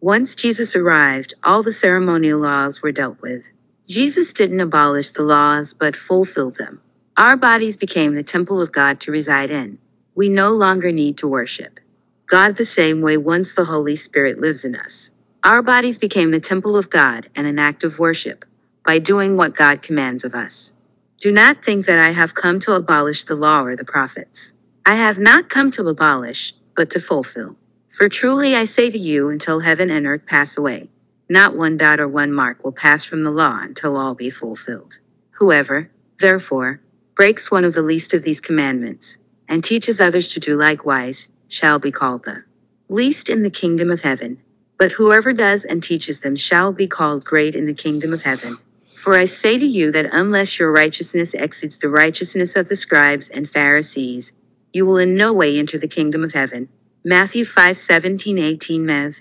Once 0.01 0.35
Jesus 0.35 0.75
arrived, 0.75 1.33
all 1.45 1.63
the 1.63 1.71
ceremonial 1.71 2.41
laws 2.41 2.81
were 2.81 2.91
dealt 2.91 3.21
with. 3.21 3.43
Jesus 3.87 4.33
didn't 4.33 4.59
abolish 4.59 5.11
the 5.11 5.23
laws, 5.23 5.73
but 5.73 5.95
fulfilled 5.95 6.57
them. 6.57 6.81
Our 7.17 7.37
bodies 7.37 7.77
became 7.77 8.15
the 8.15 8.23
temple 8.23 8.61
of 8.61 8.73
God 8.73 8.99
to 9.01 9.11
reside 9.11 9.49
in. 9.49 9.79
We 10.13 10.27
no 10.27 10.53
longer 10.53 10.91
need 10.91 11.17
to 11.19 11.27
worship. 11.27 11.79
God 12.27 12.57
the 12.57 12.65
same 12.65 13.01
way 13.01 13.15
once 13.17 13.53
the 13.53 13.65
Holy 13.65 13.95
Spirit 13.95 14.39
lives 14.39 14.65
in 14.65 14.75
us. 14.75 15.11
Our 15.43 15.61
bodies 15.61 15.97
became 15.97 16.31
the 16.31 16.41
temple 16.41 16.75
of 16.75 16.89
God 16.89 17.29
and 17.33 17.47
an 17.47 17.57
act 17.57 17.83
of 17.85 17.97
worship 17.97 18.43
by 18.85 18.99
doing 18.99 19.37
what 19.37 19.55
God 19.55 19.81
commands 19.81 20.25
of 20.25 20.35
us. 20.35 20.73
Do 21.21 21.31
not 21.31 21.63
think 21.63 21.85
that 21.85 21.97
I 21.97 22.11
have 22.11 22.35
come 22.35 22.59
to 22.61 22.73
abolish 22.73 23.23
the 23.23 23.35
law 23.35 23.63
or 23.63 23.75
the 23.75 23.85
prophets. 23.85 24.53
I 24.89 24.95
have 24.95 25.19
not 25.19 25.49
come 25.49 25.69
to 25.73 25.87
abolish, 25.87 26.55
but 26.75 26.89
to 26.89 26.99
fulfill. 26.99 27.57
For 27.89 28.09
truly 28.09 28.55
I 28.55 28.65
say 28.65 28.89
to 28.89 28.97
you, 28.97 29.29
until 29.29 29.59
heaven 29.59 29.91
and 29.91 30.07
earth 30.07 30.25
pass 30.25 30.57
away, 30.57 30.89
not 31.29 31.55
one 31.55 31.77
dot 31.77 31.99
or 31.99 32.07
one 32.07 32.33
mark 32.33 32.63
will 32.63 32.71
pass 32.71 33.03
from 33.03 33.23
the 33.23 33.29
law 33.29 33.59
until 33.61 33.95
all 33.95 34.15
be 34.15 34.31
fulfilled. 34.31 34.97
Whoever, 35.33 35.91
therefore, 36.19 36.81
breaks 37.15 37.51
one 37.51 37.65
of 37.65 37.75
the 37.75 37.83
least 37.83 38.15
of 38.15 38.23
these 38.23 38.41
commandments, 38.41 39.19
and 39.47 39.63
teaches 39.63 40.01
others 40.01 40.29
to 40.29 40.39
do 40.39 40.57
likewise, 40.57 41.27
shall 41.47 41.77
be 41.77 41.91
called 41.91 42.25
the 42.25 42.45
least 42.89 43.29
in 43.29 43.43
the 43.43 43.51
kingdom 43.51 43.91
of 43.91 44.01
heaven. 44.01 44.41
But 44.79 44.93
whoever 44.93 45.33
does 45.33 45.65
and 45.65 45.83
teaches 45.83 46.21
them 46.21 46.35
shall 46.35 46.71
be 46.71 46.87
called 46.87 47.23
great 47.23 47.53
in 47.53 47.67
the 47.67 47.75
kingdom 47.75 48.11
of 48.11 48.23
heaven. 48.23 48.57
For 48.95 49.13
I 49.13 49.25
say 49.25 49.59
to 49.59 49.67
you 49.67 49.91
that 49.91 50.09
unless 50.11 50.57
your 50.57 50.71
righteousness 50.71 51.35
exceeds 51.35 51.77
the 51.77 51.89
righteousness 51.89 52.55
of 52.55 52.69
the 52.69 52.75
scribes 52.75 53.29
and 53.29 53.47
Pharisees, 53.47 54.33
you 54.73 54.85
will 54.85 54.97
in 54.97 55.15
no 55.15 55.33
way 55.33 55.57
enter 55.57 55.77
the 55.77 55.87
kingdom 55.87 56.23
of 56.23 56.33
heaven. 56.33 56.69
Matthew 57.03 57.45
5 57.45 57.77
17 57.77 58.37
18 58.37 58.83
Mev. 58.83 59.15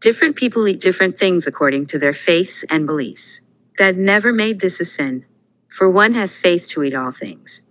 Different 0.00 0.36
people 0.36 0.66
eat 0.68 0.80
different 0.80 1.18
things 1.18 1.46
according 1.46 1.86
to 1.86 1.98
their 1.98 2.12
faiths 2.12 2.64
and 2.70 2.86
beliefs. 2.86 3.40
God 3.76 3.96
never 3.96 4.32
made 4.32 4.60
this 4.60 4.80
a 4.80 4.84
sin, 4.84 5.24
for 5.68 5.88
one 5.90 6.14
has 6.14 6.38
faith 6.38 6.68
to 6.68 6.82
eat 6.84 6.94
all 6.94 7.10
things. 7.10 7.62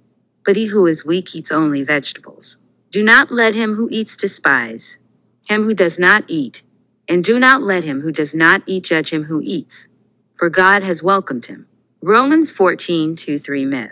But 0.45 0.55
he 0.55 0.67
who 0.67 0.85
is 0.87 1.05
weak 1.05 1.35
eats 1.35 1.51
only 1.51 1.83
vegetables. 1.83 2.57
Do 2.91 3.03
not 3.03 3.31
let 3.31 3.55
him 3.55 3.75
who 3.75 3.87
eats 3.91 4.17
despise 4.17 4.97
him 5.45 5.63
who 5.63 5.73
does 5.73 5.99
not 5.99 6.23
eat, 6.27 6.61
and 7.07 7.23
do 7.23 7.37
not 7.37 7.61
let 7.61 7.83
him 7.83 8.01
who 8.01 8.11
does 8.11 8.33
not 8.33 8.63
eat 8.65 8.85
judge 8.85 9.11
him 9.11 9.25
who 9.25 9.41
eats, 9.43 9.87
for 10.35 10.49
God 10.49 10.83
has 10.83 11.03
welcomed 11.03 11.47
him. 11.47 11.67
Romans 12.01 12.51
14 12.51 13.15
2 13.15 13.39
3 13.39 13.65
Mev. 13.65 13.91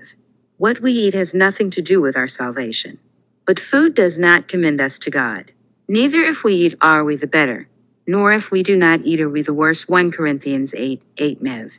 What 0.57 0.81
we 0.81 0.91
eat 0.91 1.13
has 1.13 1.33
nothing 1.33 1.69
to 1.71 1.81
do 1.81 2.01
with 2.01 2.15
our 2.15 2.27
salvation. 2.27 2.99
But 3.45 3.59
food 3.59 3.95
does 3.95 4.17
not 4.17 4.47
commend 4.47 4.79
us 4.79 4.99
to 4.99 5.09
God. 5.09 5.51
Neither 5.87 6.23
if 6.23 6.43
we 6.43 6.53
eat 6.53 6.75
are 6.81 7.03
we 7.03 7.15
the 7.15 7.27
better, 7.27 7.67
nor 8.07 8.31
if 8.31 8.51
we 8.51 8.63
do 8.63 8.77
not 8.77 9.01
eat 9.01 9.19
are 9.19 9.29
we 9.29 9.41
the 9.41 9.53
worse. 9.53 9.87
1 9.87 10.11
Corinthians 10.11 10.73
8 10.73 11.01
8 11.17 11.43
Mev. 11.43 11.71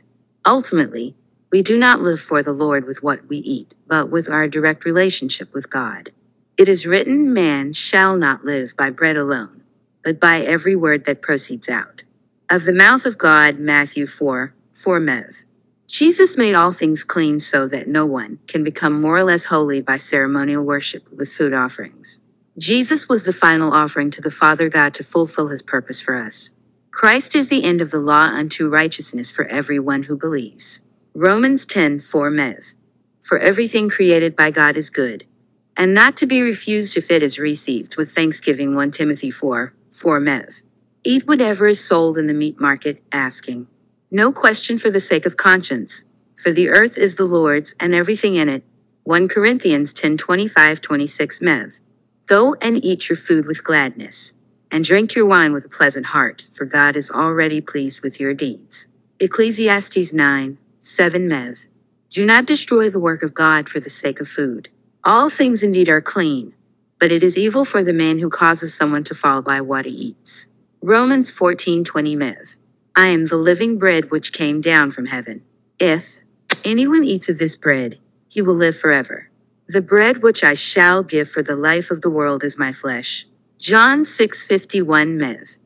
Ultimately, 0.45 1.15
we 1.51 1.63
do 1.63 1.79
not 1.79 2.01
live 2.01 2.21
for 2.21 2.43
the 2.43 2.53
Lord 2.53 2.87
with 2.87 3.03
what 3.03 3.29
we 3.29 3.39
eat, 3.39 3.75
but 3.87 4.11
with 4.11 4.29
our 4.29 4.49
direct 4.49 4.85
relationship 4.85 5.53
with 5.53 5.71
God. 5.71 6.11
It 6.57 6.69
is 6.69 6.87
written, 6.87 7.33
Man 7.33 7.73
shall 7.73 8.17
not 8.17 8.45
live 8.45 8.77
by 8.77 8.91
bread 8.91 9.17
alone, 9.17 9.63
but 10.03 10.19
by 10.19 10.41
every 10.41 10.75
word 10.75 11.05
that 11.05 11.23
proceeds 11.23 11.69
out 11.69 12.03
of 12.51 12.65
the 12.65 12.73
mouth 12.73 13.07
of 13.07 13.19
God. 13.19 13.59
Matthew 13.59 14.07
4 14.07 14.55
4 14.73 15.01
Mev. 15.01 15.35
Jesus 15.93 16.39
made 16.39 16.55
all 16.55 16.73
things 16.73 17.05
clean 17.05 17.39
so 17.39 17.69
that 17.69 17.87
no 17.87 18.07
one 18.07 18.39
can 18.47 18.65
become 18.65 18.99
more 18.99 19.19
or 19.19 19.25
less 19.25 19.45
holy 19.45 19.83
by 19.83 19.99
ceremonial 19.99 20.65
worship 20.65 21.07
with 21.13 21.29
food 21.29 21.53
offerings. 21.53 22.19
Jesus 22.57 23.11
was 23.11 23.25
the 23.25 23.33
final 23.35 23.75
offering 23.75 24.11
to 24.13 24.23
the 24.23 24.31
Father 24.31 24.71
God 24.71 24.95
to 24.95 25.05
fulfill 25.05 25.49
his 25.49 25.61
purpose 25.61 26.01
for 26.01 26.15
us. 26.15 26.49
Christ 26.91 27.37
is 27.37 27.49
the 27.49 27.63
end 27.63 27.83
of 27.83 27.91
the 27.91 27.99
law 27.99 28.23
unto 28.23 28.71
righteousness 28.71 29.31
for 29.31 29.45
everyone 29.49 30.05
who 30.05 30.17
believes. 30.17 30.81
Romans 31.13 31.67
10 31.67 32.01
4 32.01 32.31
Mev. 32.31 32.63
For 33.21 33.39
everything 33.39 33.91
created 33.91 34.35
by 34.35 34.51
God 34.51 34.79
is 34.79 34.89
good 34.89 35.27
and 35.77 35.93
not 35.93 36.17
to 36.17 36.27
be 36.27 36.41
refused 36.41 36.97
if 36.97 37.11
it 37.11 37.23
is 37.23 37.39
received 37.39 37.99
with 37.99 38.15
thanksgiving 38.15 38.75
1 38.75 38.93
Timothy 38.93 39.31
4, 39.31 39.75
4 39.91 40.21
Mev. 40.21 40.63
Eat 41.05 41.29
whatever 41.29 41.67
is 41.67 41.85
sold 41.85 42.17
in 42.17 42.29
the 42.29 42.33
meat 42.33 42.59
market, 42.59 43.03
asking. 43.13 43.67
No 44.15 44.31
question 44.31 44.79
for 44.79 44.91
the 44.91 45.01
sake 45.01 45.25
of 45.25 45.39
conscience, 45.39 46.03
for 46.37 46.53
the 46.53 46.69
earth 46.69 46.99
is 46.99 47.15
the 47.15 47.25
Lord's 47.25 47.75
and 47.81 47.95
everything 47.95 48.35
in 48.35 48.47
it. 48.47 48.63
1 49.05 49.27
Corinthians 49.27 49.95
10 49.95 50.19
25 50.19 50.83
26 50.83 51.39
Mev. 51.39 51.73
Go 52.27 52.55
and 52.61 52.85
eat 52.85 53.09
your 53.09 53.17
food 53.17 53.47
with 53.47 53.65
gladness, 53.65 54.35
and 54.71 54.85
drink 54.85 55.15
your 55.15 55.25
wine 55.25 55.55
with 55.55 55.65
a 55.65 55.71
pleasant 55.71 56.05
heart, 56.05 56.45
for 56.53 56.67
God 56.67 56.95
is 56.95 57.11
already 57.11 57.63
pleased 57.63 58.03
with 58.03 58.21
your 58.21 58.35
deeds. 58.35 58.87
Ecclesiastes 59.19 60.13
9 60.13 60.59
7 60.83 61.27
Mev. 61.27 61.61
Do 62.11 62.27
not 62.27 62.45
destroy 62.45 62.91
the 62.91 63.01
work 63.01 63.23
of 63.23 63.33
God 63.33 63.71
for 63.71 63.81
the 63.81 63.89
sake 63.89 64.21
of 64.21 64.29
food. 64.29 64.69
All 65.03 65.31
things 65.31 65.63
indeed 65.63 65.89
are 65.89 66.03
clean, 66.03 66.53
but 67.01 67.11
it 67.11 67.23
is 67.23 67.39
evil 67.39 67.65
for 67.65 67.83
the 67.83 67.95
man 67.95 68.19
who 68.19 68.29
causes 68.29 68.75
someone 68.75 69.05
to 69.05 69.15
fall 69.15 69.41
by 69.41 69.63
what 69.63 69.87
he 69.87 69.93
eats. 69.93 70.49
Romans 70.83 71.31
14:20 71.31 72.15
Mev. 72.15 72.57
I 72.95 73.07
am 73.07 73.27
the 73.27 73.39
living 73.39 73.79
bread 73.79 74.11
which 74.11 74.35
came 74.35 74.61
down 74.61 74.91
from 74.91 75.07
heaven. 75.07 75.43
If 75.79 76.19
anyone 76.63 77.05
eats 77.05 77.31
of 77.31 77.39
this 77.39 77.57
bread, 77.57 77.99
he 78.29 78.43
will 78.43 78.55
live 78.55 78.77
forever. 78.77 79.31
The 79.67 79.81
bread 79.81 80.23
which 80.23 80.45
I 80.45 80.53
shall 80.53 81.03
give 81.03 81.31
for 81.31 81.43
the 81.43 81.57
life 81.57 81.91
of 81.91 82.03
the 82.03 82.11
world 82.11 82.45
is 82.45 82.59
my 82.59 82.75
flesh. 82.75 83.27
John 83.59 84.05
6:51 84.05 85.17
Mev. 85.17 85.57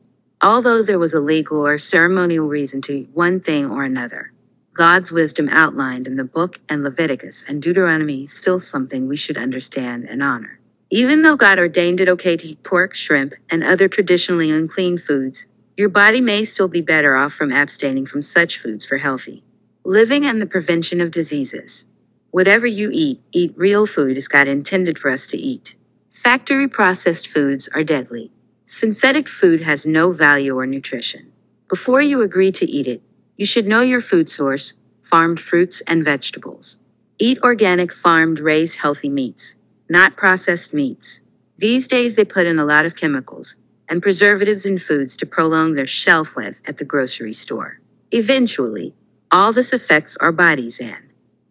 Although 0.41 0.81
there 0.81 0.99
was 0.99 1.13
a 1.13 1.19
legal 1.19 1.67
or 1.67 1.77
ceremonial 1.77 2.47
reason 2.47 2.81
to 2.83 2.93
eat 2.93 3.09
one 3.13 3.41
thing 3.41 3.65
or 3.65 3.83
another, 3.83 4.31
God's 4.73 5.11
wisdom 5.11 5.49
outlined 5.49 6.07
in 6.07 6.15
the 6.15 6.23
book 6.23 6.59
and 6.69 6.81
Leviticus 6.81 7.43
and 7.45 7.61
Deuteronomy 7.61 8.27
still 8.27 8.59
something 8.59 9.05
we 9.05 9.17
should 9.17 9.37
understand 9.37 10.05
and 10.07 10.23
honor. 10.23 10.59
Even 10.89 11.23
though 11.23 11.35
God 11.35 11.59
ordained 11.59 11.99
it 11.99 12.07
okay 12.07 12.37
to 12.37 12.47
eat 12.47 12.63
pork, 12.63 12.93
shrimp, 12.93 13.33
and 13.49 13.65
other 13.65 13.89
traditionally 13.89 14.49
unclean 14.49 14.97
foods, 14.97 15.47
your 15.77 15.89
body 15.89 16.19
may 16.19 16.43
still 16.43 16.67
be 16.67 16.81
better 16.81 17.15
off 17.15 17.33
from 17.33 17.51
abstaining 17.51 18.07
from 18.07 18.21
such 18.21 18.57
foods 18.57 18.83
for 18.83 18.97
healthy 18.97 19.43
living 19.85 20.25
and 20.25 20.41
the 20.41 20.45
prevention 20.45 20.99
of 20.99 21.11
diseases. 21.11 21.85
Whatever 22.31 22.67
you 22.67 22.89
eat, 22.91 23.21
eat 23.31 23.53
real 23.55 23.85
food 23.85 24.17
as 24.17 24.27
God 24.27 24.45
intended 24.45 24.99
for 24.99 25.09
us 25.09 25.27
to 25.27 25.37
eat. 25.37 25.75
Factory 26.11 26.67
processed 26.67 27.25
foods 27.25 27.69
are 27.73 27.85
deadly. 27.85 28.29
Synthetic 28.65 29.29
food 29.29 29.61
has 29.61 29.85
no 29.85 30.11
value 30.11 30.57
or 30.57 30.65
nutrition. 30.65 31.31
Before 31.69 32.01
you 32.01 32.21
agree 32.21 32.51
to 32.51 32.69
eat 32.69 32.85
it, 32.85 33.01
you 33.37 33.45
should 33.45 33.65
know 33.65 33.79
your 33.79 34.01
food 34.01 34.27
source, 34.27 34.73
farmed 35.03 35.39
fruits 35.39 35.81
and 35.87 36.03
vegetables. 36.03 36.77
Eat 37.17 37.39
organic, 37.41 37.93
farmed, 37.93 38.39
raised 38.39 38.79
healthy 38.79 39.09
meats, 39.09 39.55
not 39.87 40.17
processed 40.17 40.73
meats. 40.73 41.21
These 41.57 41.87
days 41.87 42.17
they 42.17 42.25
put 42.25 42.45
in 42.45 42.59
a 42.59 42.65
lot 42.65 42.85
of 42.85 42.97
chemicals 42.97 43.55
and 43.89 44.01
preservatives 44.01 44.65
in 44.65 44.79
foods 44.79 45.17
to 45.17 45.25
prolong 45.25 45.73
their 45.73 45.87
shelf 45.87 46.37
life 46.37 46.59
at 46.65 46.77
the 46.77 46.85
grocery 46.85 47.33
store. 47.33 47.79
Eventually, 48.11 48.93
All 49.31 49.51
this 49.51 49.73
affects 49.73 50.15
our 50.17 50.31
bodies 50.31 50.79
and 50.79 51.09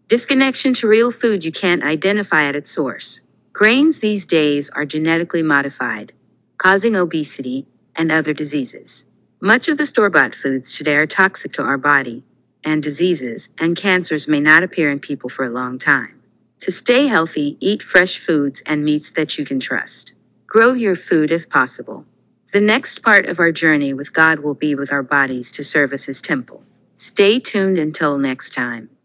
disconnection 0.09 0.73
to 0.75 0.89
real 0.89 1.11
food 1.11 1.45
you 1.45 1.53
can't 1.53 1.85
identify 1.85 2.45
at 2.45 2.57
its 2.57 2.71
source. 2.71 3.21
Grains 3.53 4.01
these 4.01 4.25
days 4.25 4.71
are 4.71 4.87
genetically 4.87 5.43
modified, 5.43 6.13
causing 6.57 6.97
obesity 6.97 7.67
and 7.95 8.11
other 8.11 8.33
diseases. 8.33 9.05
Much 9.43 9.69
of 9.69 9.77
the 9.77 9.85
store 9.85 10.09
bought 10.09 10.35
foods 10.35 10.75
today 10.77 10.97
are 10.97 11.07
toxic 11.07 11.53
to 11.53 11.63
our 11.63 11.77
body, 11.77 12.25
and 12.65 12.83
diseases 12.83 13.51
and 13.59 13.77
cancers 13.77 14.27
may 14.27 14.41
not 14.41 14.63
appear 14.63 14.91
in 14.91 15.01
people 15.01 15.29
for 15.29 15.45
a 15.45 15.51
long 15.51 15.79
time. 15.79 16.23
To 16.61 16.73
stay 16.73 17.09
healthy, 17.09 17.59
eat 17.61 17.83
fresh 17.83 18.19
foods 18.19 18.63
and 18.65 18.85
meats 18.85 19.11
that 19.11 19.37
you 19.37 19.45
can 19.45 19.61
trust. 19.61 20.15
Grow 20.47 20.73
your 20.73 20.97
food 20.97 21.31
if 21.31 21.51
possible. 21.51 22.07
The 22.57 22.63
next 22.63 23.03
part 23.03 23.27
of 23.27 23.39
our 23.39 23.53
journey 23.53 23.93
with 23.93 24.15
God 24.15 24.39
will 24.39 24.55
be 24.55 24.75
with 24.75 24.91
our 24.91 25.03
bodies 25.03 25.53
to 25.53 25.63
serve 25.63 25.93
as 25.93 26.07
His 26.07 26.23
temple. 26.23 26.63
Stay 26.97 27.39
tuned 27.39 27.77
until 27.77 28.17
next 28.17 28.55
time. 28.55 28.96